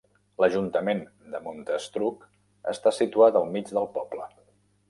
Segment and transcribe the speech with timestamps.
[0.43, 1.03] L'Ajuntament
[1.33, 2.25] de Montastruc
[2.75, 4.31] està situat al mig del poble.